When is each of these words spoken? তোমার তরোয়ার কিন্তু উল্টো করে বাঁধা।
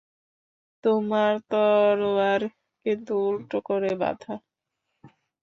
তোমার 0.83 1.33
তরোয়ার 1.49 2.41
কিন্তু 2.85 3.11
উল্টো 3.27 3.57
করে 3.67 3.91
বাঁধা। 4.01 4.33